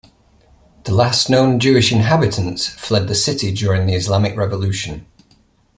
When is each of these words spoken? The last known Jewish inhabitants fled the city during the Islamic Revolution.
The 0.85 0.95
last 0.95 1.29
known 1.29 1.59
Jewish 1.59 1.91
inhabitants 1.91 2.65
fled 2.65 3.07
the 3.07 3.13
city 3.13 3.51
during 3.51 3.85
the 3.85 3.93
Islamic 3.93 4.35
Revolution. 4.35 5.05